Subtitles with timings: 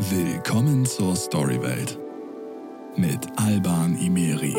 [0.00, 1.98] Willkommen zur Storywelt
[2.96, 4.56] mit Alban Imeri.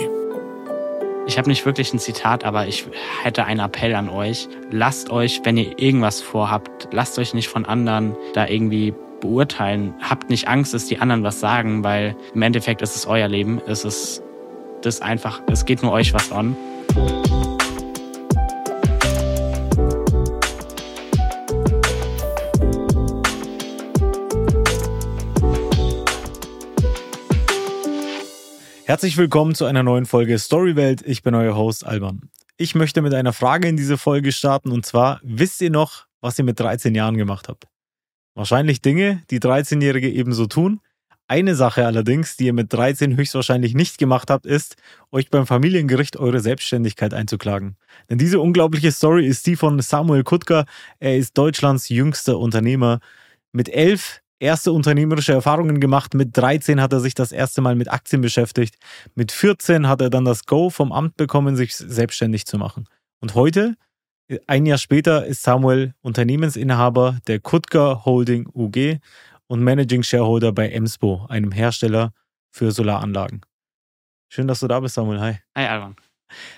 [1.27, 2.85] Ich habe nicht wirklich ein Zitat, aber ich
[3.23, 4.49] hätte einen Appell an euch.
[4.69, 9.93] Lasst euch, wenn ihr irgendwas vorhabt, lasst euch nicht von anderen da irgendwie beurteilen.
[10.01, 13.61] Habt nicht Angst, dass die anderen was sagen, weil im Endeffekt ist es euer Leben.
[13.65, 14.21] Es ist
[14.81, 16.57] das einfach, es geht nur euch was an.
[28.89, 31.03] Herzlich willkommen zu einer neuen Folge Storywelt.
[31.05, 32.31] Ich bin euer Host Alban.
[32.57, 36.39] Ich möchte mit einer Frage in diese Folge starten und zwar, wisst ihr noch, was
[36.39, 37.67] ihr mit 13 Jahren gemacht habt?
[38.33, 40.81] Wahrscheinlich Dinge, die 13-Jährige ebenso tun.
[41.27, 44.75] Eine Sache allerdings, die ihr mit 13 höchstwahrscheinlich nicht gemacht habt, ist,
[45.11, 47.77] euch beim Familiengericht eure Selbstständigkeit einzuklagen.
[48.09, 50.65] Denn diese unglaubliche Story ist die von Samuel Kutka.
[50.99, 53.01] Er ist Deutschlands jüngster Unternehmer.
[53.51, 56.13] Mit elf erste unternehmerische Erfahrungen gemacht.
[56.13, 58.75] Mit 13 hat er sich das erste Mal mit Aktien beschäftigt.
[59.15, 62.87] Mit 14 hat er dann das Go vom Amt bekommen, sich selbstständig zu machen.
[63.21, 63.75] Und heute,
[64.47, 68.99] ein Jahr später, ist Samuel Unternehmensinhaber der Kutka Holding UG
[69.47, 72.13] und Managing Shareholder bei Emspo, einem Hersteller
[72.51, 73.41] für Solaranlagen.
[74.31, 75.19] Schön, dass du da bist, Samuel.
[75.19, 75.39] Hi.
[75.55, 75.95] Hi, Alban.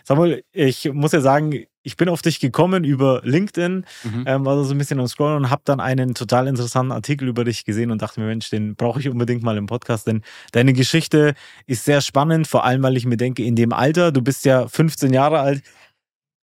[0.03, 4.23] Samuel, ich muss ja sagen, ich bin auf dich gekommen über LinkedIn, mhm.
[4.27, 7.43] ähm, war so ein bisschen am Scrollen und habe dann einen total interessanten Artikel über
[7.43, 10.21] dich gesehen und dachte mir, Mensch, den brauche ich unbedingt mal im Podcast, denn
[10.52, 11.33] deine Geschichte
[11.65, 14.67] ist sehr spannend, vor allem, weil ich mir denke, in dem Alter, du bist ja
[14.67, 15.63] 15 Jahre alt,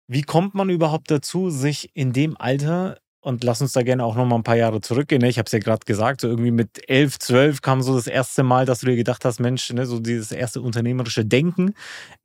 [0.07, 4.17] wie kommt man überhaupt dazu, sich in dem Alter und lass uns da gerne auch
[4.17, 5.23] noch mal ein paar Jahre zurückgehen.
[5.23, 5.31] Ne?
[5.31, 8.43] Ich habe es ja gerade gesagt, so irgendwie mit 11, 12 kam so das erste
[8.43, 11.75] Mal, dass du dir gedacht hast, Mensch, ne, so dieses erste unternehmerische Denken.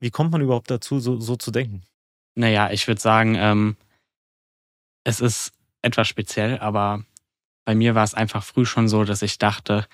[0.02, 1.84] Wie kommt man überhaupt dazu, so, so zu denken?
[2.36, 3.78] Naja, ich würde sagen, ähm,
[5.04, 7.04] es ist etwas speziell, aber
[7.66, 9.88] bei mir war es einfach früh schon so, dass ich dachte,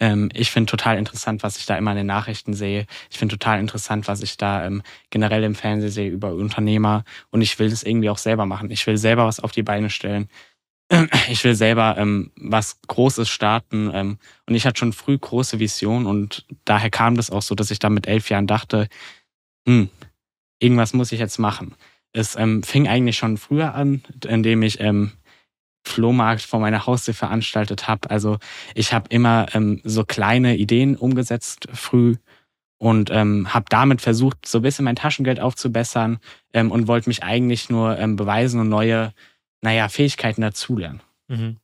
[0.00, 2.86] ähm, ich finde total interessant, was ich da immer in den Nachrichten sehe.
[3.10, 7.04] Ich finde total interessant, was ich da ähm, generell im Fernsehen sehe über Unternehmer.
[7.30, 8.70] Und ich will das irgendwie auch selber machen.
[8.70, 10.28] Ich will selber was auf die Beine stellen.
[11.30, 13.90] Ich will selber ähm, was Großes starten.
[13.94, 17.70] Ähm, und ich hatte schon früh große Visionen und daher kam das auch so, dass
[17.70, 18.88] ich da mit elf Jahren dachte,
[19.68, 19.88] hm,
[20.60, 21.74] irgendwas muss ich jetzt machen.
[22.12, 25.12] Es ähm, fing eigentlich schon früher an, indem ich ähm,
[25.84, 28.10] Flohmarkt vor meiner Haustür veranstaltet habe.
[28.10, 28.38] Also
[28.74, 32.16] ich habe immer ähm, so kleine Ideen umgesetzt früh
[32.78, 36.18] und ähm, habe damit versucht, so ein bisschen mein Taschengeld aufzubessern
[36.52, 39.12] ähm, und wollte mich eigentlich nur ähm, beweisen und neue,
[39.60, 41.02] naja, Fähigkeiten dazulernen.
[41.28, 41.56] Mhm.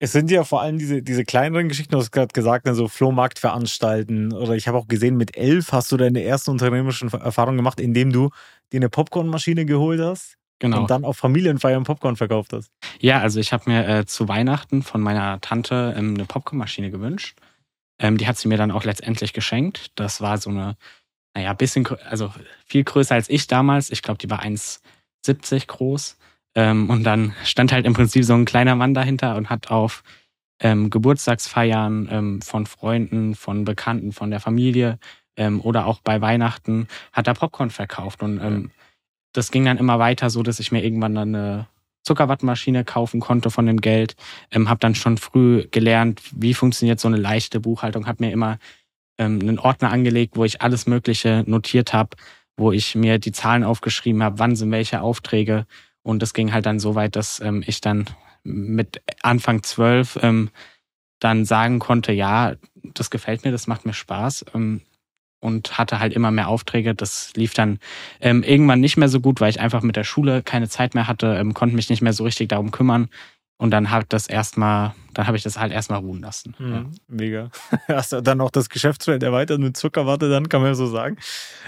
[0.00, 2.86] Es sind ja vor allem diese, diese kleineren Geschichten, du hast gerade gesagt, ne, so
[2.86, 4.32] Flohmarkt veranstalten.
[4.32, 8.12] Oder ich habe auch gesehen, mit elf hast du deine erste unternehmerische Erfahrung gemacht, indem
[8.12, 8.30] du
[8.72, 10.36] dir eine Popcornmaschine geholt hast.
[10.60, 10.80] Genau.
[10.80, 12.70] Und dann auf Familienfeiern Popcorn verkauft hast.
[13.00, 17.38] Ja, also ich habe mir äh, zu Weihnachten von meiner Tante ähm, eine Popcornmaschine gewünscht.
[18.00, 19.92] Ähm, die hat sie mir dann auch letztendlich geschenkt.
[19.94, 20.76] Das war so eine,
[21.34, 22.32] naja, bisschen, also
[22.66, 23.90] viel größer als ich damals.
[23.90, 26.16] Ich glaube, die war 1,70 groß.
[26.58, 30.02] Ähm, und dann stand halt im Prinzip so ein kleiner Mann dahinter und hat auf
[30.60, 34.98] ähm, Geburtstagsfeiern ähm, von Freunden, von Bekannten, von der Familie
[35.36, 38.24] ähm, oder auch bei Weihnachten hat er Popcorn verkauft.
[38.24, 38.72] Und ähm,
[39.32, 41.68] das ging dann immer weiter, so dass ich mir irgendwann dann eine
[42.02, 44.16] Zuckerwattmaschine kaufen konnte von dem Geld.
[44.50, 48.08] Ähm, habe dann schon früh gelernt, wie funktioniert so eine leichte Buchhaltung.
[48.08, 48.58] Habe mir immer
[49.16, 52.16] ähm, einen Ordner angelegt, wo ich alles Mögliche notiert habe,
[52.56, 55.64] wo ich mir die Zahlen aufgeschrieben habe, wann sind welche Aufträge.
[56.08, 58.06] Und das ging halt dann so weit, dass ähm, ich dann
[58.42, 60.48] mit Anfang zwölf ähm,
[61.20, 62.54] dann sagen konnte, ja,
[62.94, 64.46] das gefällt mir, das macht mir Spaß.
[64.54, 64.80] Ähm,
[65.40, 66.94] und hatte halt immer mehr Aufträge.
[66.94, 67.78] Das lief dann
[68.20, 71.08] ähm, irgendwann nicht mehr so gut, weil ich einfach mit der Schule keine Zeit mehr
[71.08, 73.10] hatte, ähm, konnte mich nicht mehr so richtig darum kümmern.
[73.60, 76.54] Und dann habe das erstmal, dann habe ich das halt erstmal ruhen lassen.
[76.58, 76.84] Mhm, ja.
[77.08, 77.50] Mega.
[77.88, 81.16] Hast du dann auch das Geschäftsfeld erweitert mit Zuckerwatte, dann kann man ja so sagen.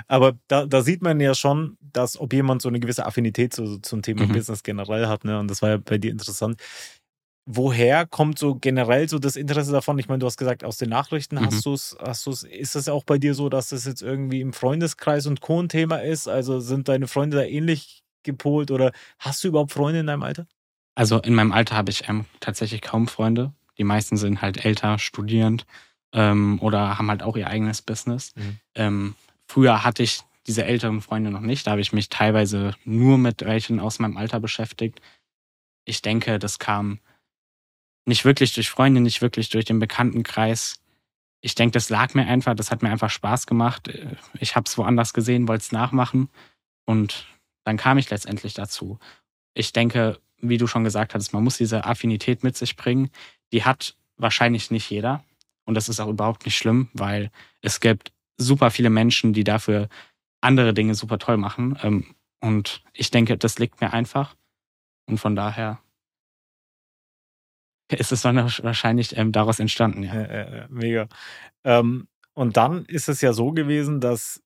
[0.06, 3.78] Aber da, da sieht man ja schon, dass ob jemand so eine gewisse Affinität zu,
[3.78, 4.32] zum Thema mhm.
[4.32, 5.24] Business generell hat.
[5.24, 5.38] Ne?
[5.38, 6.62] Und das war ja bei dir interessant
[7.46, 9.98] woher kommt so generell so das Interesse davon?
[9.98, 11.46] Ich meine, du hast gesagt, aus den Nachrichten mhm.
[11.46, 14.02] hast du es, hast du es, ist es auch bei dir so, dass das jetzt
[14.02, 15.60] irgendwie im Freundeskreis und Co.
[15.60, 16.28] ein Thema ist?
[16.28, 20.46] Also sind deine Freunde da ähnlich gepolt oder hast du überhaupt Freunde in deinem Alter?
[21.00, 23.54] Also in meinem Alter habe ich ähm, tatsächlich kaum Freunde.
[23.78, 25.64] Die meisten sind halt älter, studierend
[26.12, 28.34] ähm, oder haben halt auch ihr eigenes Business.
[28.36, 28.58] Mhm.
[28.74, 29.14] Ähm,
[29.46, 31.66] früher hatte ich diese älteren Freunde noch nicht.
[31.66, 35.00] Da habe ich mich teilweise nur mit welchen aus meinem Alter beschäftigt.
[35.86, 36.98] Ich denke, das kam
[38.04, 40.82] nicht wirklich durch Freunde, nicht wirklich durch den Bekanntenkreis.
[41.40, 43.90] Ich denke, das lag mir einfach, das hat mir einfach Spaß gemacht.
[44.38, 46.28] Ich habe es woanders gesehen, wollte es nachmachen
[46.84, 47.24] und
[47.64, 48.98] dann kam ich letztendlich dazu.
[49.54, 53.10] Ich denke, wie du schon gesagt hast, man muss diese Affinität mit sich bringen.
[53.52, 55.24] Die hat wahrscheinlich nicht jeder.
[55.64, 57.30] Und das ist auch überhaupt nicht schlimm, weil
[57.62, 59.88] es gibt super viele Menschen, die dafür
[60.40, 61.78] andere Dinge super toll machen.
[61.82, 64.34] Ähm, und ich denke, das liegt mir einfach.
[65.06, 65.80] Und von daher
[67.90, 70.66] ist es dann wahrscheinlich ähm, daraus entstanden, ja.
[70.68, 71.08] Mega.
[71.64, 74.42] Ähm, und dann ist es ja so gewesen, dass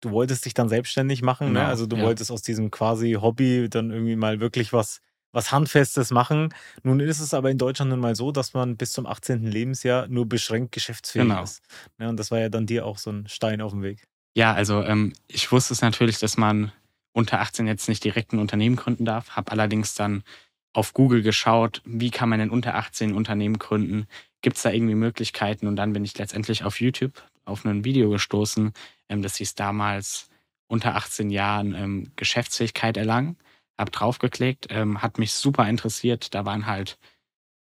[0.00, 1.52] du wolltest dich dann selbstständig machen, ne?
[1.52, 1.68] genau, ne?
[1.68, 2.02] Also du ja.
[2.02, 5.00] wolltest aus diesem quasi Hobby dann irgendwie mal wirklich was,
[5.38, 6.52] was Handfestes machen.
[6.82, 9.44] Nun ist es aber in Deutschland nun mal so, dass man bis zum 18.
[9.44, 11.44] Lebensjahr nur beschränkt geschäftsfähig genau.
[11.44, 11.62] ist.
[11.96, 12.08] Ne?
[12.08, 14.02] Und das war ja dann dir auch so ein Stein auf dem Weg.
[14.34, 16.72] Ja, also ähm, ich wusste es natürlich, dass man
[17.12, 20.24] unter 18 jetzt nicht direkt ein Unternehmen gründen darf, habe allerdings dann
[20.72, 24.08] auf Google geschaut, wie kann man denn unter 18 ein Unternehmen gründen,
[24.42, 28.10] gibt es da irgendwie Möglichkeiten und dann bin ich letztendlich auf YouTube auf ein Video
[28.10, 28.72] gestoßen,
[29.08, 30.28] ähm, das hieß damals
[30.66, 33.36] unter 18 Jahren ähm, Geschäftsfähigkeit erlangen,
[33.78, 36.98] habe draufgeklickt, ähm, hat mich super interessiert, da waren halt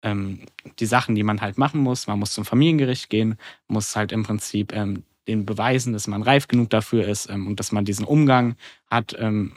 [0.04, 0.46] ähm,
[0.80, 4.24] die Sachen, die man halt machen muss, man muss zum Familiengericht gehen, muss halt im
[4.24, 8.06] Prinzip ähm, den beweisen, dass man reif genug dafür ist ähm, und dass man diesen
[8.06, 8.56] Umgang
[8.90, 9.54] hat, ähm,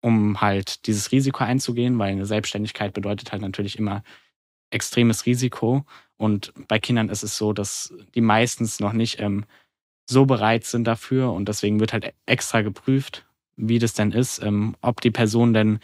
[0.00, 4.02] um halt dieses Risiko einzugehen, weil eine Selbstständigkeit bedeutet halt natürlich immer
[4.70, 5.84] extremes Risiko.
[6.16, 9.44] Und bei Kindern ist es so, dass die meistens noch nicht ähm,
[10.08, 13.26] so bereit sind dafür und deswegen wird halt extra geprüft,
[13.56, 15.80] wie das denn ist, ähm, ob die Person denn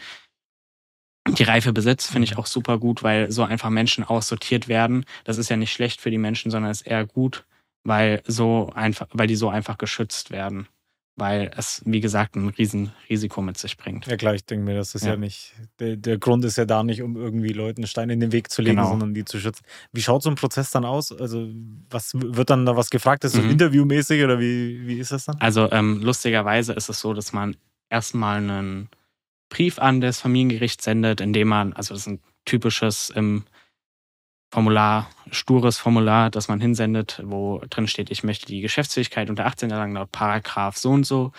[1.27, 5.05] die Reife besitzt, finde ich auch super gut, weil so einfach Menschen aussortiert werden.
[5.25, 7.45] Das ist ja nicht schlecht für die Menschen, sondern ist eher gut,
[7.83, 10.67] weil so einfach, weil die so einfach geschützt werden.
[11.19, 14.07] Weil es, wie gesagt, ein Riesenrisiko mit sich bringt.
[14.07, 16.65] Ja klar, ich denke mir, das ist ja, ja nicht, der, der, Grund ist ja
[16.65, 18.89] da nicht, um irgendwie Leuten Steine in den Weg zu legen, genau.
[18.89, 19.63] sondern die zu schützen.
[19.91, 21.11] Wie schaut so ein Prozess dann aus?
[21.11, 21.47] Also
[21.89, 23.23] was wird dann da was gefragt?
[23.23, 23.47] Ist das mhm.
[23.47, 25.37] so interviewmäßig oder wie, wie ist das dann?
[25.39, 27.55] Also ähm, lustigerweise ist es so, dass man
[27.89, 28.89] erstmal einen
[29.49, 33.43] Brief an das Familiengericht sendet, in dem man, also das ist ein typisches ähm,
[34.51, 39.69] Formular, stures Formular, das man hinsendet, wo drin steht, ich möchte die Geschäftsfähigkeit unter 18
[39.69, 41.31] Jahren laut Paragraph so und so.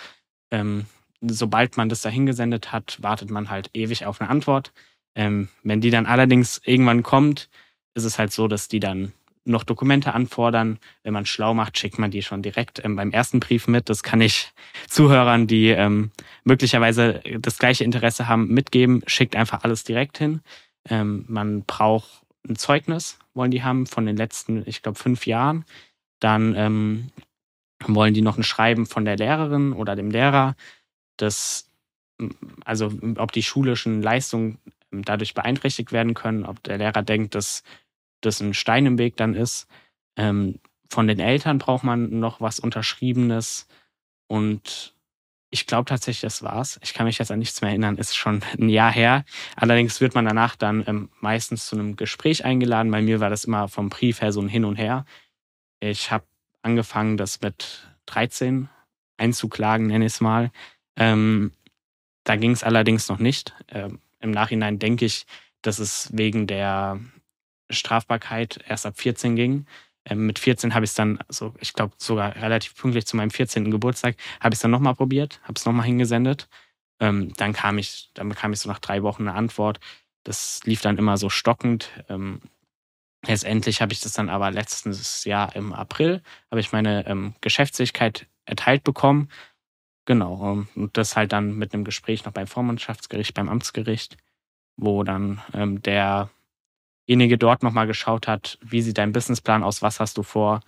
[0.49, 0.85] Ähm,
[1.21, 4.71] sobald man das da hingesendet hat, wartet man halt ewig auf eine Antwort.
[5.15, 7.49] Ähm, wenn die dann allerdings irgendwann kommt,
[7.95, 9.11] ist es halt so, dass die dann
[9.43, 10.79] noch Dokumente anfordern.
[11.03, 13.89] Wenn man schlau macht, schickt man die schon direkt ähm, beim ersten Brief mit.
[13.89, 14.51] Das kann ich
[14.87, 16.11] Zuhörern, die ähm,
[16.43, 19.03] möglicherweise das gleiche Interesse haben, mitgeben.
[19.07, 20.41] Schickt einfach alles direkt hin.
[20.89, 25.65] Ähm, man braucht ein Zeugnis, wollen die haben von den letzten, ich glaube, fünf Jahren.
[26.19, 27.11] Dann ähm,
[27.85, 30.55] wollen die noch ein Schreiben von der Lehrerin oder dem Lehrer,
[31.17, 31.69] das,
[32.65, 34.59] also ob die schulischen Leistungen
[34.91, 37.63] dadurch beeinträchtigt werden können, ob der Lehrer denkt, dass
[38.21, 39.67] das ein Stein im Weg dann ist.
[40.17, 40.59] Ähm,
[40.89, 43.67] von den Eltern braucht man noch was Unterschriebenes
[44.27, 44.93] und
[45.51, 46.79] ich glaube tatsächlich, das war's.
[46.81, 49.25] Ich kann mich jetzt an nichts mehr erinnern, ist schon ein Jahr her.
[49.57, 52.89] Allerdings wird man danach dann ähm, meistens zu einem Gespräch eingeladen.
[52.89, 55.05] Bei mir war das immer vom Brief her so ein Hin und Her.
[55.81, 56.23] Ich habe
[56.61, 58.69] angefangen, das mit 13
[59.17, 60.51] einzuklagen, nenne ich es mal.
[60.95, 61.51] Ähm,
[62.23, 63.53] da ging es allerdings noch nicht.
[63.67, 65.25] Ähm, Im Nachhinein denke ich,
[65.61, 66.99] dass es wegen der
[67.69, 69.65] Strafbarkeit erst ab 14 ging.
[70.05, 73.31] Ähm, mit 14 habe ich es dann, also ich glaube sogar relativ pünktlich zu meinem
[73.31, 73.69] 14.
[73.71, 76.47] Geburtstag, habe ich es dann nochmal probiert, habe es nochmal hingesendet.
[76.99, 79.79] Ähm, dann kam ich, dann bekam ich so nach drei Wochen eine Antwort.
[80.23, 81.91] Das lief dann immer so stockend.
[82.09, 82.41] Ähm,
[83.25, 88.27] letztendlich habe ich das dann aber letztes Jahr im April, habe ich meine ähm, Geschäftssicherheit
[88.45, 89.29] erteilt bekommen.
[90.05, 94.17] Genau, ähm, und das halt dann mit einem Gespräch noch beim Vormundschaftsgericht, beim Amtsgericht,
[94.77, 95.41] wo dann
[95.83, 96.31] der
[97.07, 100.61] derjenige dort nochmal geschaut hat, wie sieht dein Businessplan aus, was hast du vor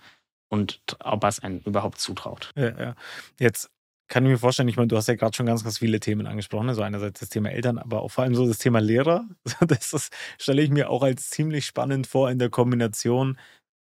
[0.48, 2.52] und ob er es einem überhaupt zutraut.
[2.56, 2.94] Ja, ja.
[3.38, 3.70] Jetzt
[4.08, 6.26] kann ich mir vorstellen, ich meine, du hast ja gerade schon ganz, ganz viele Themen
[6.26, 6.68] angesprochen.
[6.68, 9.26] Also einerseits das Thema Eltern, aber auch vor allem so das Thema Lehrer.
[9.66, 13.38] Das ist, stelle ich mir auch als ziemlich spannend vor in der Kombination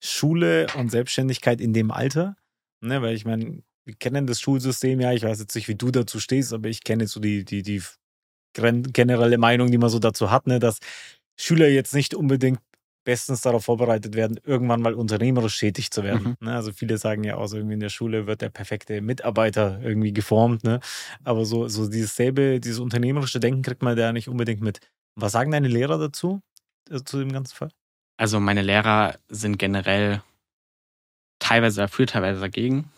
[0.03, 2.35] Schule und Selbstständigkeit in dem Alter.
[2.81, 5.13] Ne, weil ich meine, wir kennen das Schulsystem ja.
[5.13, 7.81] Ich weiß jetzt nicht, wie du dazu stehst, aber ich kenne so die, die, die
[8.53, 10.79] generelle Meinung, die man so dazu hat, ne, dass
[11.35, 12.59] Schüler jetzt nicht unbedingt
[13.03, 16.37] bestens darauf vorbereitet werden, irgendwann mal unternehmerisch tätig zu werden.
[16.39, 16.47] Mhm.
[16.47, 16.55] Ne?
[16.55, 20.13] Also viele sagen ja auch so irgendwie in der Schule wird der perfekte Mitarbeiter irgendwie
[20.13, 20.63] geformt.
[20.63, 20.79] Ne?
[21.23, 24.79] Aber so, so dieses selbe, dieses unternehmerische Denken kriegt man da nicht unbedingt mit.
[25.15, 26.41] Was sagen deine Lehrer dazu,
[26.89, 27.69] äh, zu dem ganzen Fall?
[28.17, 30.21] Also meine Lehrer sind generell
[31.39, 32.89] teilweise dafür, teilweise dagegen.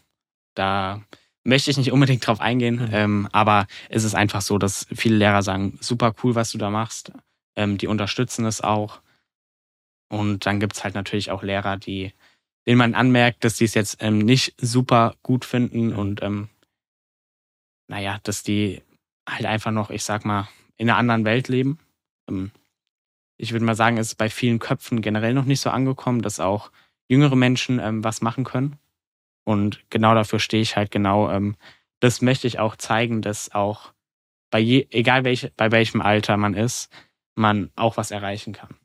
[0.56, 1.02] Da
[1.44, 2.90] möchte ich nicht unbedingt drauf eingehen, mhm.
[2.92, 6.70] ähm, aber es ist einfach so, dass viele Lehrer sagen, super cool, was du da
[6.70, 7.12] machst.
[7.56, 9.02] Ähm, die unterstützen es auch.
[10.10, 12.14] Und dann gibt es halt natürlich auch Lehrer, die,
[12.68, 16.50] denen man anmerkt, dass die es jetzt ähm, nicht super gut finden und ähm,
[17.88, 18.82] naja, dass die
[19.28, 20.48] halt einfach noch, ich sag mal,
[20.78, 21.80] in einer anderen Welt leben.
[22.30, 22.52] Ähm,
[23.38, 26.40] ich würde mal sagen, es ist bei vielen Köpfen generell noch nicht so angekommen, dass
[26.40, 26.72] auch
[27.08, 28.78] jüngere Menschen ähm, was machen können.
[29.44, 31.30] Und genau dafür stehe ich halt genau.
[31.30, 31.56] Ähm,
[32.00, 33.94] das möchte ich auch zeigen, dass auch
[34.52, 36.90] bei je, egal welch, bei welchem Alter man ist,
[37.36, 38.76] man auch was erreichen kann.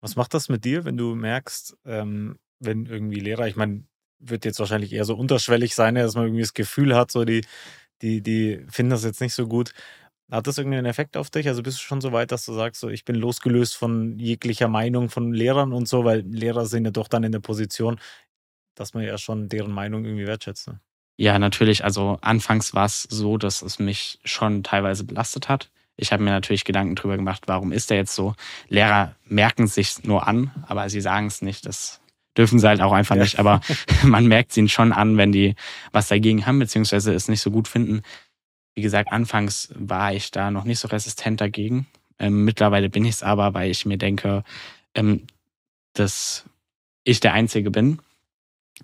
[0.00, 3.84] Was macht das mit dir, wenn du merkst, ähm, wenn irgendwie Lehrer, ich meine,
[4.18, 7.44] wird jetzt wahrscheinlich eher so unterschwellig sein, dass man irgendwie das Gefühl hat, so die,
[8.02, 9.72] die, die finden das jetzt nicht so gut.
[10.30, 11.48] Hat das irgendeinen Effekt auf dich?
[11.48, 14.68] Also bist du schon so weit, dass du sagst, so ich bin losgelöst von jeglicher
[14.68, 17.98] Meinung von Lehrern und so, weil Lehrer sind ja doch dann in der Position,
[18.76, 20.68] dass man ja schon deren Meinung irgendwie wertschätzt.
[20.68, 20.80] Ne?
[21.18, 21.84] Ja, natürlich.
[21.84, 25.70] Also anfangs war es so, dass es mich schon teilweise belastet hat.
[26.00, 28.34] Ich habe mir natürlich Gedanken darüber gemacht, warum ist der jetzt so?
[28.68, 31.66] Lehrer merken es sich nur an, aber sie sagen es nicht.
[31.66, 32.00] Das
[32.36, 33.22] dürfen sie halt auch einfach ja.
[33.22, 33.38] nicht.
[33.38, 33.60] Aber
[34.02, 35.54] man merkt es ihnen schon an, wenn die
[35.92, 38.02] was dagegen haben, beziehungsweise es nicht so gut finden.
[38.74, 41.86] Wie gesagt, anfangs war ich da noch nicht so resistent dagegen.
[42.18, 44.44] Ähm, mittlerweile bin ich es aber, weil ich mir denke,
[44.94, 45.26] ähm,
[45.92, 46.46] dass
[47.04, 48.00] ich der Einzige bin,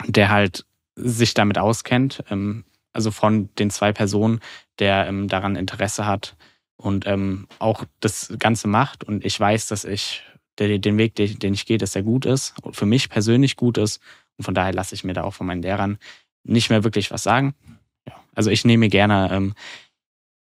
[0.07, 0.65] der halt
[0.97, 2.25] sich damit auskennt.
[2.31, 4.41] Ähm, also von den zwei Personen,
[4.79, 6.35] der ähm, daran Interesse hat
[6.77, 9.05] und ähm, auch das Ganze macht.
[9.05, 10.23] Und ich weiß, dass ich
[10.59, 13.57] der, den Weg, den, den ich gehe, dass der gut ist und für mich persönlich
[13.57, 14.01] gut ist.
[14.37, 15.99] Und von daher lasse ich mir da auch von meinen Lehrern
[16.45, 17.55] nicht mehr wirklich was sagen.
[18.07, 19.55] Ja, also ich nehme gerne ähm,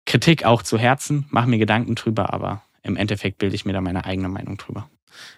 [0.05, 3.81] Kritik auch zu Herzen, mache mir Gedanken drüber, aber im Endeffekt bilde ich mir da
[3.81, 4.89] meine eigene Meinung drüber.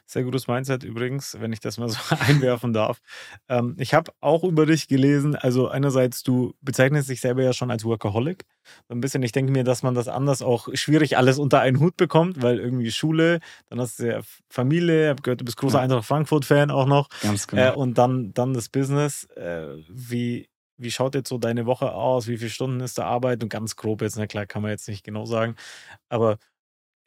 [0.06, 3.00] Sehr gutes Mindset übrigens, wenn ich das mal so einwerfen darf.
[3.48, 7.72] Ähm, ich habe auch über dich gelesen, also einerseits, du bezeichnest dich selber ja schon
[7.72, 8.46] als Workaholic.
[8.88, 11.80] So ein bisschen, ich denke mir, dass man das anders auch schwierig alles unter einen
[11.80, 15.58] Hut bekommt, weil irgendwie Schule, dann hast du ja Familie, ich habe gehört, du bist
[15.58, 15.84] großer ja.
[15.84, 17.10] Eintracht Frankfurt-Fan auch noch.
[17.22, 17.74] Ganz genau.
[17.74, 19.26] Äh, und dann, dann das Business.
[19.36, 22.28] Äh, wie, wie schaut jetzt so deine Woche aus?
[22.28, 23.44] Wie viele Stunden ist da Arbeit?
[23.44, 25.56] Und ganz grob jetzt, na klar, kann man jetzt nicht genau sagen.
[26.08, 26.38] Aber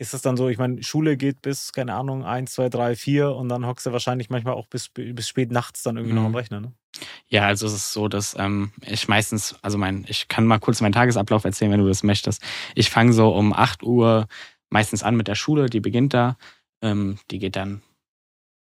[0.03, 3.31] ist es dann so, ich meine, Schule geht bis, keine Ahnung, 1, 2, 3, 4
[3.31, 6.19] und dann hockst du wahrscheinlich manchmal auch bis, bis spät nachts dann irgendwie mhm.
[6.19, 6.37] noch am mhm.
[6.37, 6.73] Rechner, ne?
[7.29, 10.81] Ja, also es ist so, dass ähm, ich meistens, also mein, ich kann mal kurz
[10.81, 12.43] meinen Tagesablauf erzählen, wenn du das möchtest.
[12.75, 14.27] Ich fange so um 8 Uhr
[14.69, 16.37] meistens an mit der Schule, die beginnt da.
[16.83, 17.81] Ähm, die geht dann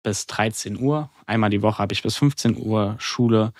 [0.03, 1.09] bis 13 Uhr.
[1.27, 3.53] Einmal die Woche habe ich bis 15 Uhr Schule.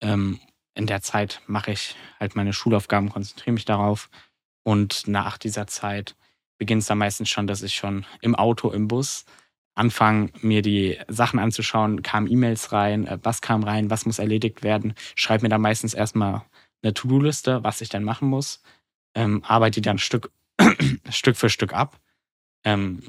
[0.00, 0.38] Ähm,
[0.74, 4.08] in der Zeit mache ich halt meine Schulaufgaben, konzentriere mich darauf.
[4.62, 6.14] Und nach dieser Zeit
[6.58, 9.24] beginnt es dann meistens schon, dass ich schon im Auto, im Bus
[9.78, 14.62] anfange, mir die Sachen anzuschauen, kamen E-Mails rein, äh, was kam rein, was muss erledigt
[14.62, 16.42] werden, schreibe mir dann meistens erstmal
[16.82, 18.62] eine To-Do-Liste, was ich dann machen muss,
[19.14, 20.30] ähm, arbeite dann Stück,
[21.10, 22.00] Stück für Stück ab.
[22.64, 23.02] Ähm,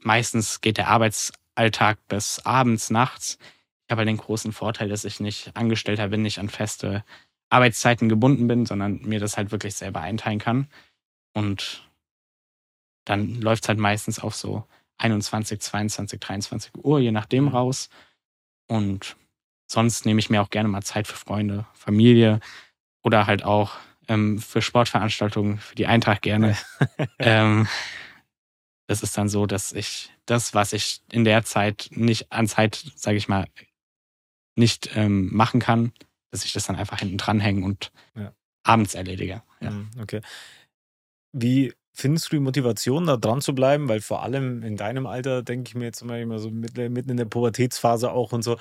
[0.00, 3.38] meistens geht der Arbeitsalltag bis abends, nachts.
[3.86, 7.04] Ich habe halt den großen Vorteil, dass ich nicht Angestellter bin, nicht an feste
[7.50, 10.68] Arbeitszeiten gebunden bin, sondern mir das halt wirklich selber einteilen kann.
[11.34, 11.86] Und
[13.04, 14.64] dann läuft es halt meistens auf so
[14.98, 17.50] 21, 22, 23 Uhr, je nachdem mhm.
[17.50, 17.88] raus.
[18.66, 19.16] Und
[19.66, 22.40] sonst nehme ich mir auch gerne mal Zeit für Freunde, Familie
[23.02, 23.76] oder halt auch
[24.08, 26.56] ähm, für Sportveranstaltungen, für die Eintracht gerne.
[27.18, 27.66] ähm,
[28.86, 32.92] das ist dann so, dass ich das, was ich in der Zeit nicht an Zeit,
[32.94, 33.46] sage ich mal,
[34.56, 35.92] nicht ähm, machen kann,
[36.30, 38.32] dass ich das dann einfach hinten dranhänge und ja.
[38.62, 39.42] abends erledige.
[39.60, 39.70] Ja.
[39.70, 40.20] Mhm, okay.
[41.32, 43.88] Wie findest du die Motivation, da dran zu bleiben?
[43.88, 47.24] Weil vor allem in deinem Alter, denke ich mir jetzt immer so mitten in der
[47.24, 48.56] Pubertätsphase auch und so,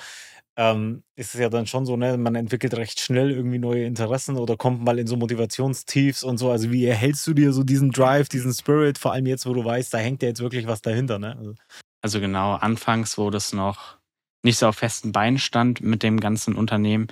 [0.55, 4.37] ähm, ist es ja dann schon so, ne, man entwickelt recht schnell irgendwie neue Interessen
[4.37, 6.51] oder kommt mal in so Motivationstiefs und so.
[6.51, 9.65] Also wie erhältst du dir so diesen Drive, diesen Spirit, vor allem jetzt, wo du
[9.65, 11.35] weißt, da hängt ja jetzt wirklich was dahinter, ne?
[11.37, 11.55] Also,
[12.01, 13.97] also genau, anfangs, wo das noch
[14.43, 17.07] nicht so auf festen Beinen stand mit dem ganzen Unternehmen,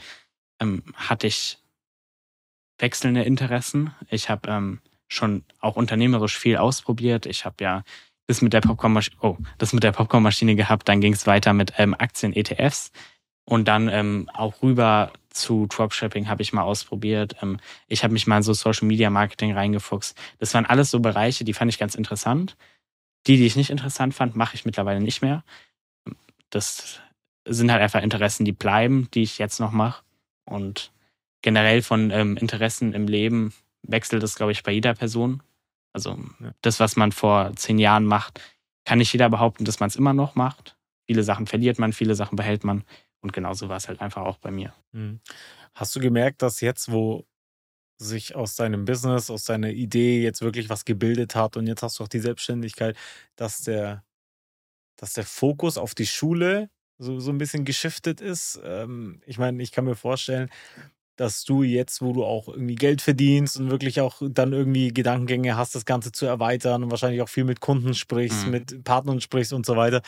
[0.60, 1.58] ähm, hatte ich
[2.78, 3.96] wechselnde Interessen.
[4.10, 7.26] Ich habe ähm, schon auch unternehmerisch viel ausprobiert.
[7.26, 7.84] Ich habe ja
[8.28, 11.74] das mit der Popcornmaschine, oh, das mit der Popcornmaschine gehabt, dann ging es weiter mit
[11.78, 12.92] ähm, Aktien, ETFs
[13.44, 17.36] und dann ähm, auch rüber zu Dropshipping habe ich mal ausprobiert.
[17.42, 20.18] Ähm, ich habe mich mal in so Social Media Marketing reingefuchst.
[20.40, 22.56] Das waren alles so Bereiche, die fand ich ganz interessant.
[23.28, 25.44] Die, die ich nicht interessant fand, mache ich mittlerweile nicht mehr.
[26.50, 27.02] Das
[27.46, 30.04] sind halt einfach Interessen, die bleiben, die ich jetzt noch mache.
[30.46, 30.92] Und
[31.42, 33.54] generell von ähm, Interessen im Leben
[33.84, 35.42] wechselt es, glaube ich, bei jeder Person.
[35.94, 36.54] Also ja.
[36.62, 38.42] das, was man vor zehn Jahren macht,
[38.86, 40.78] kann nicht jeder behaupten, dass man es immer noch macht.
[41.06, 42.84] Viele Sachen verliert man, viele Sachen behält man.
[43.22, 44.74] Und genauso war es halt einfach auch bei mir.
[44.94, 45.20] Hm.
[45.74, 47.26] Hast du gemerkt, dass jetzt, wo
[47.98, 52.00] sich aus deinem Business, aus deiner Idee jetzt wirklich was gebildet hat und jetzt hast
[52.00, 52.98] du auch die Selbstständigkeit,
[53.36, 54.04] dass der,
[54.96, 58.60] dass der Fokus auf die Schule so, so ein bisschen geschiftet ist?
[58.64, 60.50] Ähm, ich meine, ich kann mir vorstellen,
[61.16, 65.56] dass du jetzt, wo du auch irgendwie Geld verdienst und wirklich auch dann irgendwie Gedankengänge
[65.56, 68.52] hast, das Ganze zu erweitern und wahrscheinlich auch viel mit Kunden sprichst, mhm.
[68.52, 70.02] mit Partnern sprichst und so weiter,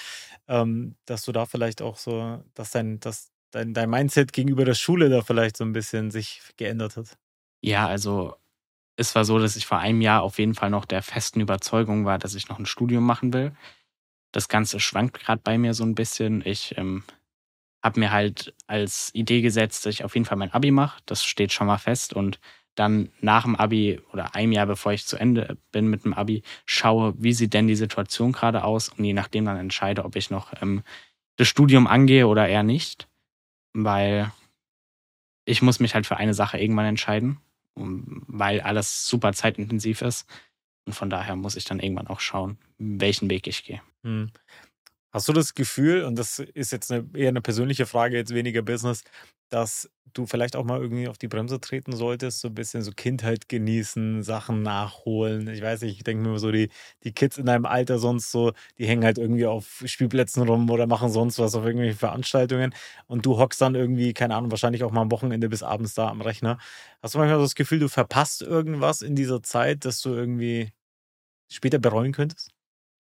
[0.47, 4.73] ähm, dass du da vielleicht auch so, dass dein, dass dein, dein Mindset gegenüber der
[4.73, 7.17] Schule da vielleicht so ein bisschen sich geändert hat.
[7.61, 8.35] Ja, also
[8.95, 12.05] es war so, dass ich vor einem Jahr auf jeden Fall noch der festen Überzeugung
[12.05, 13.55] war, dass ich noch ein Studium machen will.
[14.31, 16.43] Das Ganze schwankt gerade bei mir so ein bisschen.
[16.45, 17.03] Ich ähm,
[17.83, 21.01] habe mir halt als Idee gesetzt, dass ich auf jeden Fall mein Abi mache.
[21.05, 22.13] Das steht schon mal fest.
[22.13, 22.39] Und
[22.75, 26.41] dann nach dem Abi oder einem Jahr bevor ich zu Ende bin mit dem Abi,
[26.65, 30.31] schaue, wie sieht denn die Situation gerade aus und je nachdem dann entscheide, ob ich
[30.31, 30.81] noch ähm,
[31.35, 33.07] das Studium angehe oder eher nicht.
[33.73, 34.31] Weil
[35.45, 37.37] ich muss mich halt für eine Sache irgendwann entscheiden
[37.75, 40.27] weil alles super zeitintensiv ist.
[40.85, 43.81] Und von daher muss ich dann irgendwann auch schauen, welchen Weg ich gehe.
[44.03, 44.31] Hm.
[45.13, 48.63] Hast du das Gefühl, und das ist jetzt eine, eher eine persönliche Frage, jetzt weniger
[48.63, 49.03] Business,
[49.49, 52.91] dass du vielleicht auch mal irgendwie auf die Bremse treten solltest, so ein bisschen so
[52.91, 55.47] Kindheit genießen, Sachen nachholen.
[55.47, 56.69] Ich weiß nicht, ich denke mir so, die,
[57.03, 60.87] die Kids in deinem Alter sonst so, die hängen halt irgendwie auf Spielplätzen rum oder
[60.87, 62.73] machen sonst was auf irgendwelchen Veranstaltungen
[63.07, 66.09] und du hockst dann irgendwie, keine Ahnung, wahrscheinlich auch mal am Wochenende bis abends da
[66.09, 66.57] am Rechner.
[67.03, 70.71] Hast du manchmal so das Gefühl, du verpasst irgendwas in dieser Zeit, dass du irgendwie
[71.49, 72.52] später bereuen könntest?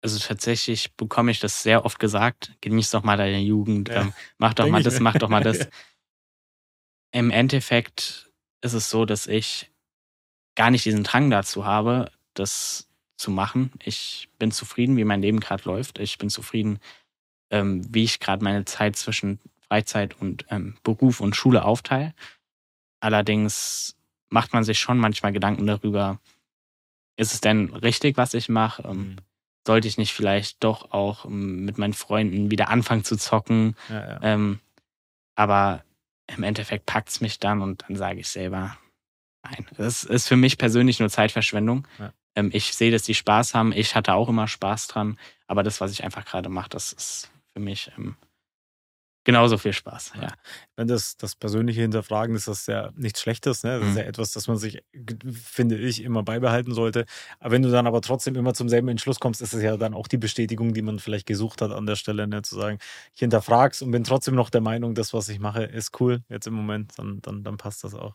[0.01, 4.13] Also tatsächlich bekomme ich das sehr oft gesagt, genieß doch mal deine Jugend, ja, ähm,
[4.39, 5.69] mach doch mal das, mach doch mal das.
[7.13, 9.71] Im Endeffekt ist es so, dass ich
[10.55, 13.73] gar nicht diesen Drang dazu habe, das zu machen.
[13.83, 15.99] Ich bin zufrieden, wie mein Leben gerade läuft.
[15.99, 16.79] Ich bin zufrieden,
[17.51, 22.15] ähm, wie ich gerade meine Zeit zwischen Freizeit und ähm, Beruf und Schule aufteile.
[23.01, 23.97] Allerdings
[24.29, 26.21] macht man sich schon manchmal Gedanken darüber,
[27.17, 28.83] ist es denn richtig, was ich mache?
[28.83, 29.17] Ähm, mhm
[29.67, 33.77] sollte ich nicht vielleicht doch auch ähm, mit meinen Freunden wieder anfangen zu zocken.
[33.89, 34.19] Ja, ja.
[34.23, 34.61] Ähm,
[35.35, 35.85] aber
[36.27, 38.77] im Endeffekt packt es mich dann und dann sage ich selber,
[39.43, 41.87] nein, das ist für mich persönlich nur Zeitverschwendung.
[41.99, 42.13] Ja.
[42.35, 43.73] Ähm, ich sehe, dass die Spaß haben.
[43.73, 45.19] Ich hatte auch immer Spaß dran.
[45.47, 48.17] Aber das, was ich einfach gerade mache, das ist für mich ähm,
[49.29, 50.13] genauso viel Spaß.
[50.23, 50.33] Ja.
[50.75, 53.63] Wenn das, das persönliche Hinterfragen ist das ja nichts Schlechtes.
[53.63, 53.79] Ne?
[53.79, 53.91] Das mhm.
[53.91, 54.83] ist ja etwas, das man sich,
[55.35, 57.05] finde ich, immer beibehalten sollte.
[57.39, 59.93] Aber wenn du dann aber trotzdem immer zum selben Entschluss kommst, ist es ja dann
[59.93, 62.41] auch die Bestätigung, die man vielleicht gesucht hat an der Stelle, ne?
[62.41, 62.79] zu sagen,
[63.13, 66.47] ich hinterfrag's und bin trotzdem noch der Meinung, das, was ich mache, ist cool jetzt
[66.47, 68.15] im Moment, dann, dann, dann passt das auch.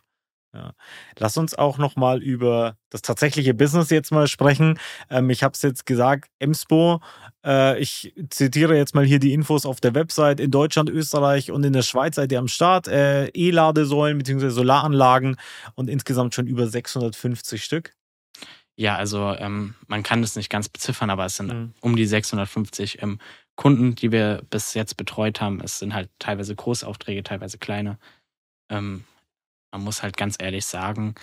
[0.53, 0.73] Ja.
[1.17, 4.79] Lass uns auch noch mal über das tatsächliche Business jetzt mal sprechen.
[5.09, 7.01] Ähm, ich habe es jetzt gesagt, Emspo.
[7.43, 10.39] Äh, ich zitiere jetzt mal hier die Infos auf der Website.
[10.39, 12.87] In Deutschland, Österreich und in der Schweiz seid ihr am Start.
[12.87, 14.49] Äh, E-Ladesäulen bzw.
[14.49, 15.37] Solaranlagen
[15.73, 17.93] und insgesamt schon über 650 Stück.
[18.75, 21.73] Ja, also ähm, man kann das nicht ganz beziffern, aber es sind mhm.
[21.81, 23.19] um die 650 ähm,
[23.55, 25.61] Kunden, die wir bis jetzt betreut haben.
[25.61, 27.99] Es sind halt teilweise Großaufträge, teilweise kleine.
[28.69, 29.03] Ähm,
[29.73, 31.15] man muss halt ganz ehrlich sagen,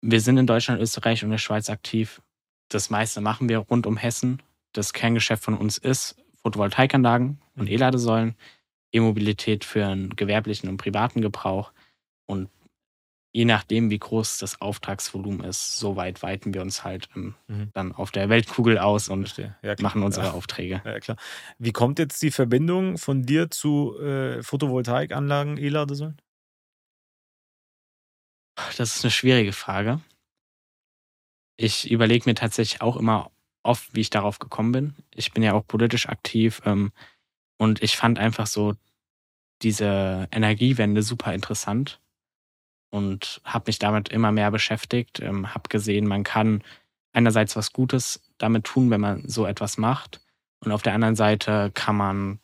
[0.00, 2.22] wir sind in Deutschland, Österreich und der Schweiz aktiv.
[2.68, 4.42] Das meiste machen wir rund um Hessen.
[4.72, 7.68] Das Kerngeschäft von uns ist Photovoltaikanlagen und.
[7.68, 8.36] E-Ladesäulen,
[8.92, 11.72] E-Mobilität für einen gewerblichen und privaten Gebrauch.
[12.26, 12.50] Und
[13.32, 17.70] je nachdem, wie groß das Auftragsvolumen ist, so weit weiten wir uns halt ähm, mhm.
[17.74, 20.32] dann auf der Weltkugel aus und ja, machen unsere ja.
[20.32, 20.82] Aufträge.
[20.84, 21.16] Ja, klar.
[21.58, 26.20] Wie kommt jetzt die Verbindung von dir zu äh, Photovoltaikanlagen, E-Ladesäulen?
[28.56, 30.00] Das ist eine schwierige Frage.
[31.56, 33.30] Ich überlege mir tatsächlich auch immer
[33.62, 34.94] oft, wie ich darauf gekommen bin.
[35.14, 36.92] Ich bin ja auch politisch aktiv ähm,
[37.58, 38.74] und ich fand einfach so
[39.62, 42.00] diese Energiewende super interessant
[42.90, 46.62] und habe mich damit immer mehr beschäftigt, ähm, habe gesehen, man kann
[47.12, 50.20] einerseits was Gutes damit tun, wenn man so etwas macht
[50.60, 52.38] und auf der anderen Seite kann man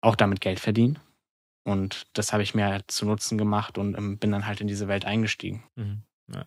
[0.00, 0.98] auch damit Geld verdienen.
[1.66, 4.68] Und das habe ich mir halt zu Nutzen gemacht und ähm, bin dann halt in
[4.68, 5.64] diese Welt eingestiegen.
[5.74, 6.02] Mhm.
[6.32, 6.44] Ja.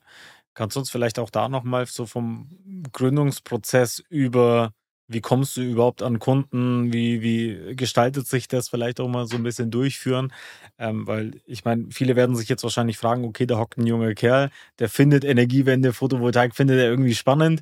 [0.54, 2.50] Kannst du uns vielleicht auch da nochmal so vom
[2.94, 4.72] Gründungsprozess über,
[5.10, 9.36] wie kommst du überhaupt an Kunden, wie, wie gestaltet sich das vielleicht auch mal so
[9.36, 10.32] ein bisschen durchführen?
[10.78, 14.14] Ähm, weil ich meine, viele werden sich jetzt wahrscheinlich fragen, okay, da hockt ein junger
[14.14, 17.62] Kerl, der findet Energiewende, Photovoltaik, findet er irgendwie spannend.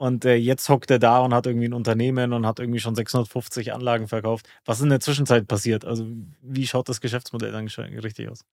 [0.00, 2.94] Und äh, jetzt hockt er da und hat irgendwie ein Unternehmen und hat irgendwie schon
[2.94, 4.48] 650 Anlagen verkauft.
[4.64, 5.84] Was ist in der Zwischenzeit passiert?
[5.84, 6.06] Also,
[6.40, 8.46] wie schaut das Geschäftsmodell dann richtig aus?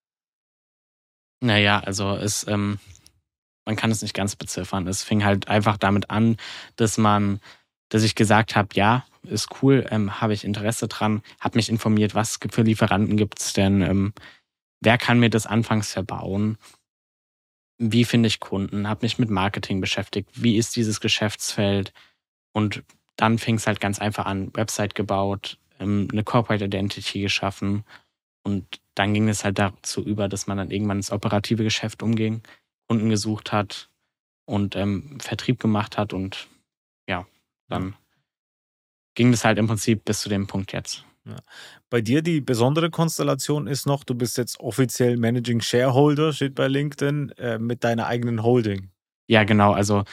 [1.40, 2.80] Naja, also es, ähm,
[3.66, 4.88] man kann es nicht ganz beziffern.
[4.88, 6.36] Es fing halt einfach damit an,
[6.76, 7.40] dass man,
[7.88, 12.14] dass ich gesagt habe, ja, ist cool, ähm, habe ich Interesse dran, habe mich informiert,
[12.14, 14.14] was für Lieferanten gibt es denn, ähm,
[14.82, 16.58] wer kann mir das anfangs verbauen
[17.78, 21.94] wie finde ich Kunden, habe mich mit Marketing beschäftigt, wie ist dieses Geschäftsfeld?
[22.54, 22.84] Und
[23.16, 27.84] dann fing es halt ganz einfach an, Website gebaut, ähm, eine Corporate Identity geschaffen.
[28.44, 32.42] Und dann ging es halt dazu über, dass man dann irgendwann ins operative Geschäft umging,
[32.88, 33.90] Kunden gesucht hat
[34.46, 36.13] und ähm, Vertrieb gemacht hat.
[36.13, 36.48] Und
[37.08, 37.28] ja,
[37.68, 37.96] dann
[39.16, 41.04] ging es halt im Prinzip bis zu dem Punkt jetzt.
[41.90, 46.68] Bei dir die besondere Konstellation ist noch, du bist jetzt offiziell Managing Shareholder, steht bei
[46.68, 48.90] LinkedIn, äh, mit deiner eigenen Holding.
[49.28, 49.74] Ja, genau.
[49.74, 50.04] Also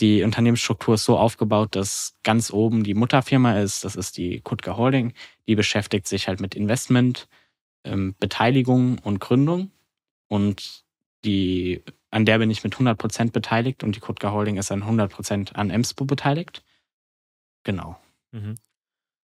[0.00, 3.84] die Unternehmensstruktur ist so aufgebaut, dass ganz oben die Mutterfirma ist.
[3.84, 5.12] Das ist die Kutka Holding.
[5.46, 7.28] Die beschäftigt sich halt mit Investment,
[7.84, 9.70] ähm, Beteiligung und Gründung.
[10.28, 10.84] Und
[11.24, 15.54] die, an der bin ich mit 100% beteiligt und die Kutka Holding ist an 100%
[15.54, 16.64] an EMSPO beteiligt.
[17.64, 17.96] Genau.
[18.32, 18.56] Mhm.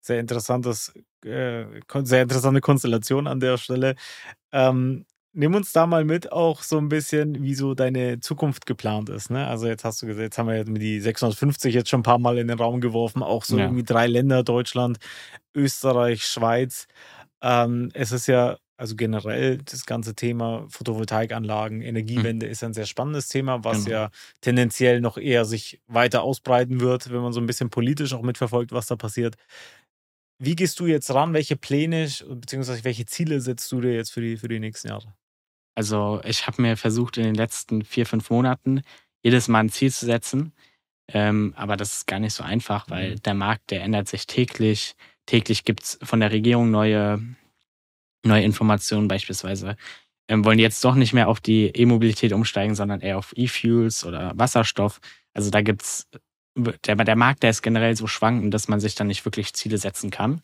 [0.07, 1.65] Sehr interessantes, äh,
[2.05, 3.97] sehr interessante Konstellation an der Stelle.
[4.53, 5.05] Ähm,
[5.37, 9.31] nimm uns da mal mit auch so ein bisschen, wie so deine Zukunft geplant ist.
[9.31, 9.47] Ne?
[9.47, 12.39] Also jetzt hast du gesagt, jetzt haben wir die 650 jetzt schon ein paar Mal
[12.39, 13.65] in den Raum geworfen, auch so ja.
[13.65, 14.99] irgendwie drei Länder, Deutschland,
[15.55, 16.87] Österreich, Schweiz.
[17.43, 22.53] Ähm, es ist ja, also generell das ganze Thema Photovoltaikanlagen, Energiewende mhm.
[22.53, 23.97] ist ein sehr spannendes Thema, was genau.
[23.97, 28.23] ja tendenziell noch eher sich weiter ausbreiten wird, wenn man so ein bisschen politisch auch
[28.23, 29.37] mitverfolgt, was da passiert.
[30.39, 31.33] Wie gehst du jetzt ran?
[31.33, 32.85] Welche Pläne bzw.
[32.85, 35.15] welche Ziele setzt du dir jetzt für die, für die nächsten Jahre?
[35.75, 38.83] Also ich habe mir versucht in den letzten vier, fünf Monaten
[39.23, 40.53] jedes Mal ein Ziel zu setzen.
[41.09, 43.23] Ähm, aber das ist gar nicht so einfach, weil mhm.
[43.23, 44.95] der Markt, der ändert sich täglich.
[45.27, 47.21] Täglich gibt es von der Regierung neue,
[48.25, 49.77] neue Informationen beispielsweise.
[50.29, 54.33] Ähm, wollen jetzt doch nicht mehr auf die E-Mobilität umsteigen, sondern eher auf E-Fuels oder
[54.37, 55.01] Wasserstoff.
[55.35, 56.09] Also da gibt es
[56.57, 59.79] der, der Markt, der ist generell so schwankend, dass man sich dann nicht wirklich Ziele
[59.79, 60.43] setzen kann.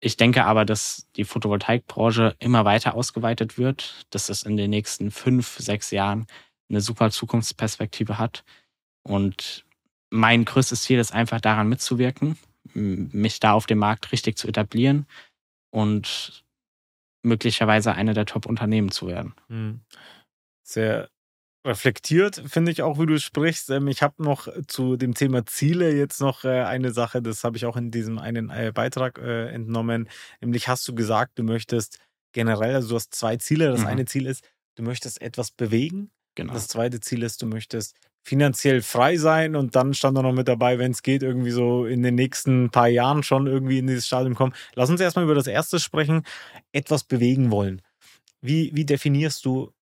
[0.00, 5.10] Ich denke aber, dass die Photovoltaikbranche immer weiter ausgeweitet wird, dass es in den nächsten
[5.10, 6.26] fünf, sechs Jahren
[6.68, 8.44] eine super Zukunftsperspektive hat.
[9.04, 9.64] Und
[10.10, 12.36] mein größtes Ziel ist einfach daran mitzuwirken,
[12.74, 15.06] mich da auf dem Markt richtig zu etablieren
[15.70, 16.44] und
[17.22, 19.34] möglicherweise eine der Top-Unternehmen zu werden.
[19.48, 19.80] Hm.
[20.64, 21.11] Sehr
[21.64, 23.70] reflektiert, finde ich auch, wie du sprichst.
[23.70, 27.56] Ähm, ich habe noch zu dem Thema Ziele jetzt noch äh, eine Sache, das habe
[27.56, 30.08] ich auch in diesem einen äh, Beitrag äh, entnommen.
[30.40, 31.98] Nämlich hast du gesagt, du möchtest
[32.32, 33.70] generell, also du hast zwei Ziele.
[33.70, 33.86] Das mhm.
[33.86, 34.44] eine Ziel ist,
[34.74, 36.10] du möchtest etwas bewegen.
[36.34, 36.54] Genau.
[36.54, 37.94] Das zweite Ziel ist, du möchtest
[38.24, 41.86] finanziell frei sein und dann stand da noch mit dabei, wenn es geht, irgendwie so
[41.86, 44.54] in den nächsten paar Jahren schon irgendwie in dieses Stadium kommen.
[44.74, 46.24] Lass uns erstmal über das erste sprechen,
[46.72, 47.82] etwas bewegen wollen.
[48.40, 49.72] Wie, wie definierst du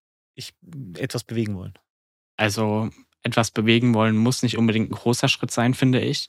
[0.41, 0.55] ich
[0.99, 1.75] etwas bewegen wollen?
[2.37, 2.91] Also
[3.23, 6.29] etwas bewegen wollen muss nicht unbedingt ein großer Schritt sein, finde ich.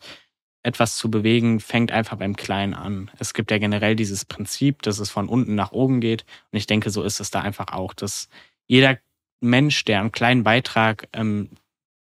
[0.63, 3.09] Etwas zu bewegen fängt einfach beim Kleinen an.
[3.17, 6.25] Es gibt ja generell dieses Prinzip, dass es von unten nach oben geht.
[6.51, 8.29] Und ich denke, so ist es da einfach auch, dass
[8.67, 8.99] jeder
[9.39, 11.49] Mensch, der einen kleinen Beitrag ähm,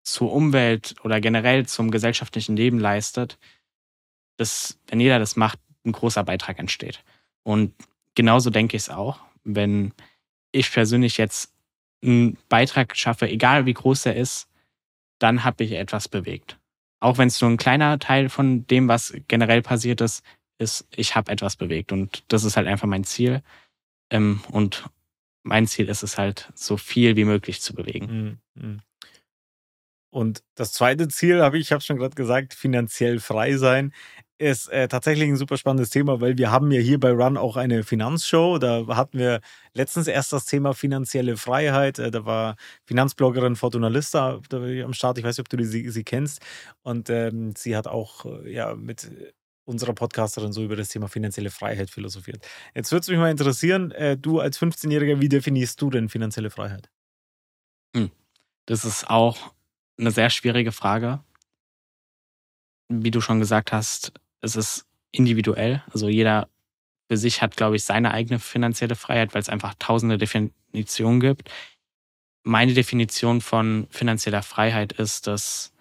[0.04, 3.38] zur Umwelt oder generell zum gesellschaftlichen Leben leistet,
[4.38, 7.04] dass, wenn jeder das macht, ein großer Beitrag entsteht.
[7.44, 7.74] Und
[8.16, 9.94] genauso denke ich es auch, wenn
[10.52, 11.54] ich persönlich jetzt
[12.04, 14.48] einen Beitrag schaffe, egal wie groß er ist,
[15.20, 16.58] dann habe ich etwas bewegt.
[17.02, 20.24] Auch wenn es nur ein kleiner Teil von dem, was generell passiert ist,
[20.58, 21.92] ist, ich habe etwas bewegt.
[21.92, 23.42] Und das ist halt einfach mein Ziel.
[24.10, 24.90] Ähm, und
[25.44, 28.40] mein Ziel ist es halt, so viel wie möglich zu bewegen.
[28.56, 28.64] Mhm.
[28.64, 28.80] mhm.
[30.12, 33.94] Und das zweite Ziel, habe ich, ich habe schon gerade gesagt, finanziell frei sein
[34.40, 37.58] ist äh, tatsächlich ein super spannendes Thema, weil wir haben ja hier bei Run auch
[37.58, 38.58] eine Finanzshow.
[38.58, 39.42] Da hatten wir
[39.74, 42.00] letztens erst das Thema finanzielle Freiheit.
[42.00, 45.18] Äh, da war Finanzbloggerin Fortuna Lista am Start.
[45.18, 46.42] Ich weiß nicht, ob du sie, sie kennst.
[46.84, 49.12] Und ähm, sie hat auch äh, ja mit
[49.66, 52.48] unserer Podcasterin so über das Thema finanzielle Freiheit philosophiert.
[52.74, 56.50] Jetzt würde es mich mal interessieren, äh, du als 15-Jähriger, wie definierst du denn finanzielle
[56.50, 56.90] Freiheit?
[57.96, 58.10] Hm.
[58.68, 59.54] Das ist auch
[60.00, 61.24] eine sehr schwierige Frage.
[62.88, 65.84] Wie du schon gesagt hast, es ist individuell.
[65.92, 66.48] Also jeder
[67.10, 71.50] für sich hat, glaube ich, seine eigene finanzielle Freiheit, weil es einfach tausende Definitionen gibt.
[72.44, 75.74] Meine Definition von finanzieller Freiheit ist, dass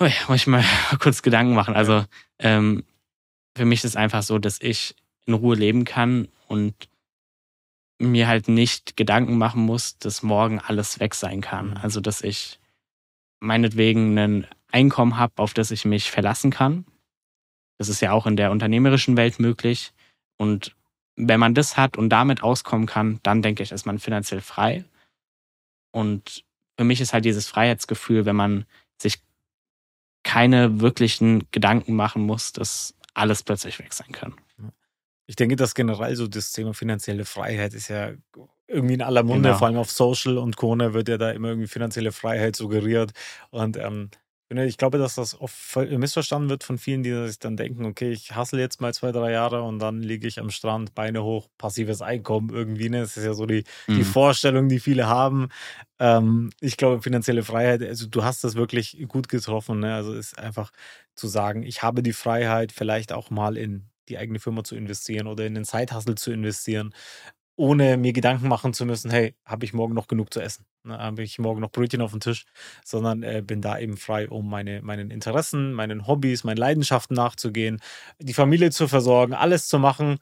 [0.00, 0.64] oh ja, muss ich mal
[0.98, 1.74] kurz Gedanken machen.
[1.74, 2.04] Also
[2.38, 2.84] ähm,
[3.56, 4.94] für mich ist es einfach so, dass ich
[5.26, 6.74] in Ruhe leben kann und
[7.98, 11.70] mir halt nicht Gedanken machen muss, dass morgen alles weg sein kann.
[11.70, 11.76] Mhm.
[11.78, 12.58] Also dass ich
[13.40, 16.84] meinetwegen ein Einkommen habe, auf das ich mich verlassen kann.
[17.78, 19.94] Das ist ja auch in der unternehmerischen Welt möglich.
[20.36, 20.76] Und
[21.16, 24.84] wenn man das hat und damit auskommen kann, dann denke ich, ist man finanziell frei.
[25.92, 26.44] Und
[26.78, 28.66] für mich ist halt dieses Freiheitsgefühl, wenn man
[29.00, 29.22] sich
[30.24, 34.34] keine wirklichen Gedanken machen muss, dass alles plötzlich weg sein kann.
[35.26, 38.12] Ich denke, dass generell so das Thema finanzielle Freiheit ist ja
[38.68, 39.58] irgendwie in aller Munde, genau.
[39.58, 43.12] vor allem auf Social und Corona wird ja da immer irgendwie finanzielle Freiheit suggeriert.
[43.50, 44.10] Und ähm,
[44.48, 48.36] ich glaube, dass das oft missverstanden wird von vielen, die sich dann denken, okay, ich
[48.36, 52.00] hassle jetzt mal zwei, drei Jahre und dann liege ich am Strand, Beine hoch, passives
[52.00, 52.88] Einkommen irgendwie.
[52.88, 53.00] Ne?
[53.00, 53.96] Das ist ja so die, mhm.
[53.96, 55.48] die Vorstellung, die viele haben.
[55.98, 59.80] Ähm, ich glaube, finanzielle Freiheit, also du hast das wirklich gut getroffen.
[59.80, 59.94] Ne?
[59.94, 60.70] Also ist einfach
[61.16, 65.26] zu sagen, ich habe die Freiheit, vielleicht auch mal in die eigene Firma zu investieren
[65.26, 66.94] oder in den Side-Hustle zu investieren,
[67.56, 70.66] ohne mir Gedanken machen zu müssen, hey, habe ich morgen noch genug zu essen?
[70.84, 72.44] Ne, habe ich morgen noch Brötchen auf dem Tisch?
[72.84, 77.80] Sondern äh, bin da eben frei, um meine, meinen Interessen, meinen Hobbys, meinen Leidenschaften nachzugehen,
[78.20, 80.18] die Familie zu versorgen, alles zu machen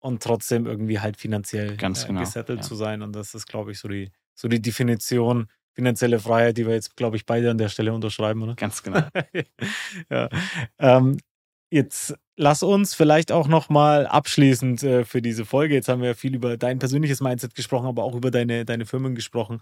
[0.00, 2.66] und trotzdem irgendwie halt finanziell Ganz äh, genau, gesettelt ja.
[2.66, 3.02] zu sein.
[3.02, 5.48] Und das ist, glaube ich, so die, so die Definition
[5.78, 8.56] finanzielle Freiheit, die wir jetzt, glaube ich, beide an der Stelle unterschreiben, oder?
[8.56, 9.02] Ganz genau.
[10.10, 10.28] ja.
[10.80, 11.18] Ähm,
[11.70, 16.08] jetzt lass uns vielleicht auch noch mal abschließend äh, für diese Folge, jetzt haben wir
[16.08, 19.60] ja viel über dein persönliches Mindset gesprochen, aber auch über deine, deine Firmen gesprochen.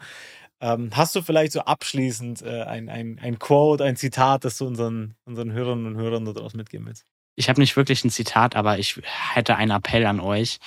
[0.60, 4.66] Ähm, hast du vielleicht so abschließend äh, ein, ein, ein Quote, ein Zitat, das du
[4.66, 7.04] unseren, unseren Hörerinnen und Hörern daraus mitgeben willst?
[7.34, 9.00] Ich habe nicht wirklich ein Zitat, aber ich
[9.34, 10.58] hätte einen Appell an euch.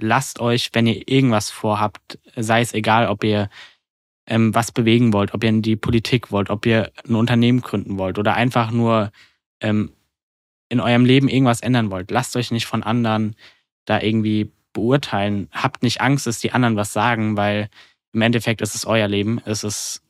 [0.00, 3.48] Lasst euch, wenn ihr irgendwas vorhabt, sei es egal, ob ihr
[4.26, 7.98] ähm, was bewegen wollt, ob ihr in die Politik wollt, ob ihr ein Unternehmen gründen
[7.98, 9.10] wollt oder einfach nur
[9.60, 9.92] ähm,
[10.68, 12.10] in eurem Leben irgendwas ändern wollt.
[12.10, 13.36] Lasst euch nicht von anderen
[13.84, 15.48] da irgendwie beurteilen.
[15.52, 17.68] Habt nicht Angst, dass die anderen was sagen, weil
[18.12, 19.40] im Endeffekt ist es euer Leben.
[19.44, 20.02] Es ist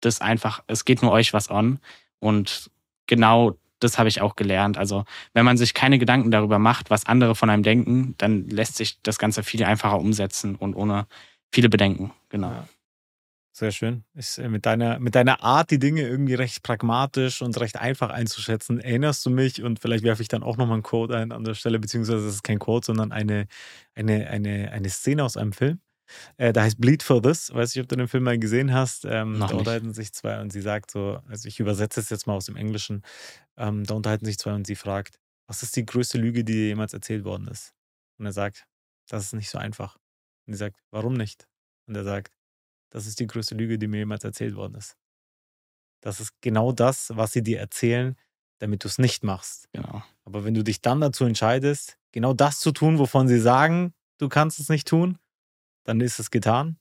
[0.00, 1.80] das einfach, es geht nur euch was an.
[2.20, 2.70] Und
[3.06, 4.76] genau das habe ich auch gelernt.
[4.78, 8.76] Also, wenn man sich keine Gedanken darüber macht, was andere von einem denken, dann lässt
[8.76, 11.06] sich das Ganze viel einfacher umsetzen und ohne
[11.50, 12.12] viele Bedenken.
[12.28, 12.50] Genau.
[12.50, 12.68] Ja.
[13.58, 14.04] Sehr schön.
[14.14, 18.10] Ist äh, mit deiner, mit deiner Art, die Dinge irgendwie recht pragmatisch und recht einfach
[18.10, 21.42] einzuschätzen, erinnerst du mich und vielleicht werfe ich dann auch nochmal einen Quote ein an
[21.42, 23.48] der Stelle, beziehungsweise es ist kein Quote, sondern eine,
[23.96, 25.80] eine, eine, eine Szene aus einem Film.
[26.36, 27.52] Äh, da heißt Bleed for This.
[27.52, 29.04] Weiß nicht, ob du den Film mal gesehen hast.
[29.04, 32.34] Ähm, da unterhalten sich zwei und sie sagt so, also ich übersetze es jetzt mal
[32.34, 33.02] aus dem Englischen.
[33.56, 35.18] Ähm, da unterhalten sich zwei und sie fragt,
[35.48, 37.74] was ist die größte Lüge, die dir jemals erzählt worden ist?
[38.18, 38.68] Und er sagt,
[39.08, 39.96] das ist nicht so einfach.
[40.46, 41.48] Und sie sagt, warum nicht?
[41.88, 42.37] Und er sagt,
[42.90, 44.96] das ist die größte Lüge, die mir jemals erzählt worden ist.
[46.00, 48.16] Das ist genau das, was sie dir erzählen,
[48.58, 49.68] damit du es nicht machst.
[49.72, 50.02] Genau.
[50.24, 54.28] Aber wenn du dich dann dazu entscheidest, genau das zu tun, wovon sie sagen, du
[54.28, 55.18] kannst es nicht tun,
[55.84, 56.78] dann ist es getan.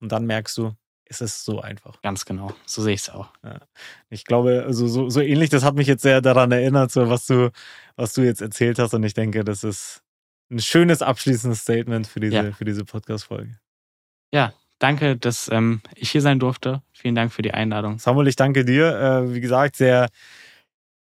[0.00, 2.00] Und dann merkst du, es ist so einfach.
[2.02, 2.52] Ganz genau.
[2.66, 3.32] So sehe ich es auch.
[4.10, 7.26] Ich glaube, also so, so ähnlich, das hat mich jetzt sehr daran erinnert, so was
[7.26, 7.50] du,
[7.94, 8.92] was du jetzt erzählt hast.
[8.92, 10.02] Und ich denke, das ist
[10.50, 12.52] ein schönes abschließendes Statement für diese, Ja.
[12.52, 13.58] für diese Podcast-Folge.
[14.78, 16.82] Danke, dass ähm, ich hier sein durfte.
[16.92, 17.98] Vielen Dank für die Einladung.
[17.98, 18.94] Samuel, ich danke dir.
[19.24, 20.08] Äh, wie gesagt, sehr,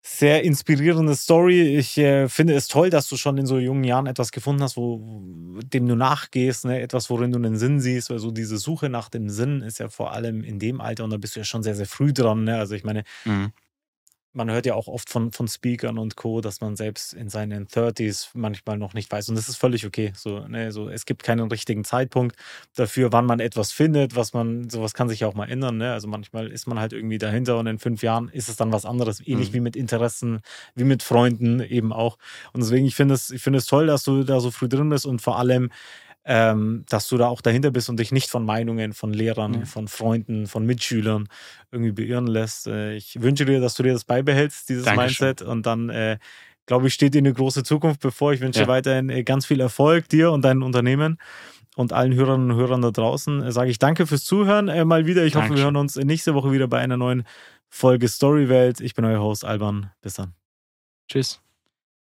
[0.03, 1.77] sehr inspirierende Story.
[1.77, 4.79] Ich äh, finde es toll, dass du schon in so jungen Jahren etwas gefunden hast,
[4.79, 6.81] wo, dem du nachgehst, ne?
[6.81, 8.11] etwas, worin du einen Sinn siehst.
[8.11, 11.18] Also diese Suche nach dem Sinn ist ja vor allem in dem Alter und da
[11.18, 12.44] bist du ja schon sehr, sehr früh dran.
[12.44, 12.57] Ne?
[12.59, 13.53] Also ich meine, Mhm.
[14.32, 17.66] Man hört ja auch oft von, von Speakern und Co., dass man selbst in seinen
[17.66, 19.28] 30s manchmal noch nicht weiß.
[19.28, 20.12] Und das ist völlig okay.
[20.16, 22.36] So, ne, so, es gibt keinen richtigen Zeitpunkt
[22.76, 25.78] dafür, wann man etwas findet, was man, sowas kann sich ja auch mal ändern.
[25.78, 25.92] Ne?
[25.92, 28.84] Also manchmal ist man halt irgendwie dahinter und in fünf Jahren ist es dann was
[28.84, 29.20] anderes.
[29.26, 29.54] Ähnlich Mhm.
[29.54, 30.40] wie mit Interessen,
[30.74, 32.16] wie mit Freunden eben auch.
[32.52, 34.88] Und deswegen, ich finde es, ich finde es toll, dass du da so früh drin
[34.90, 35.70] bist und vor allem,
[36.24, 39.64] ähm, dass du da auch dahinter bist und dich nicht von Meinungen von Lehrern, Ja.
[39.64, 41.28] von Freunden, von Mitschülern
[41.72, 42.66] irgendwie beirren lässt.
[42.66, 45.28] Äh, ich wünsche dir, dass du dir das beibehältst, dieses Dankeschön.
[45.28, 45.42] Mindset.
[45.48, 46.18] Und dann, äh,
[46.66, 48.33] glaube ich, steht dir eine große Zukunft bevor.
[48.33, 48.66] Ich wünsche Ja.
[48.66, 51.18] dir weiterhin äh, ganz viel Erfolg dir und deinem Unternehmen.
[51.76, 55.06] Und allen Hörerinnen und Hörern da draußen äh, sage ich danke fürs Zuhören äh, mal
[55.06, 55.24] wieder.
[55.24, 55.64] Ich hoffe, wir Dankeschön.
[55.64, 57.24] hören uns nächste Woche wieder bei einer neuen
[57.68, 58.80] Folge Storywelt.
[58.80, 59.90] Ich bin euer Host Alban.
[60.02, 60.35] Bis dann.
[61.09, 61.40] Tschüss.